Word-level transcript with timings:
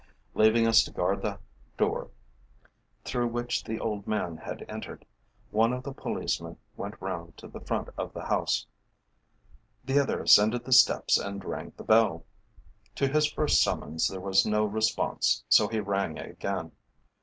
Leaving 0.33 0.65
us 0.65 0.83
to 0.83 0.89
guard 0.89 1.21
the 1.21 1.37
door 1.77 2.09
through 3.03 3.27
which 3.27 3.63
the 3.63 3.79
old 3.79 4.07
man 4.07 4.35
had 4.35 4.65
entered, 4.67 5.05
one 5.51 5.71
of 5.71 5.83
the 5.83 5.93
policemen 5.93 6.57
went 6.75 6.99
round 6.99 7.37
to 7.37 7.47
the 7.47 7.59
front 7.59 7.87
of 7.99 8.11
the 8.11 8.25
house. 8.25 8.65
The 9.85 9.99
other 9.99 10.23
ascended 10.23 10.65
the 10.65 10.73
steps 10.73 11.19
and 11.19 11.45
rang 11.45 11.73
the 11.77 11.83
bell. 11.83 12.25
To 12.95 13.07
his 13.09 13.31
first 13.31 13.61
summons 13.61 14.07
there 14.07 14.19
was 14.19 14.43
no 14.43 14.65
response, 14.65 15.43
so 15.49 15.67
he 15.67 15.79
rang 15.79 16.17
again. 16.17 16.71